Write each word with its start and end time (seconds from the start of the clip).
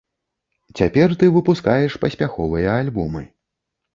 Цяпер 0.79 1.13
ты 1.23 1.27
выпускаеш 1.35 1.99
паспяховыя 2.05 2.69
альбомы. 2.85 3.21